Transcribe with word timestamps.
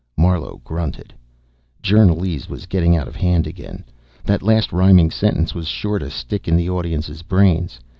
Marlowe 0.17 0.59
grunted. 0.63 1.13
Journalese 1.83 2.49
was 2.49 2.65
getting 2.65 2.95
out 2.97 3.07
of 3.07 3.15
hand 3.15 3.45
again. 3.45 3.83
That 4.23 4.41
last 4.41 4.73
rhyming 4.73 5.11
sentence 5.11 5.53
was 5.53 5.67
sure 5.67 5.99
to 5.99 6.09
stick 6.09 6.47
in 6.47 6.57
the 6.57 6.71
audience's 6.71 7.21
brains. 7.21 7.79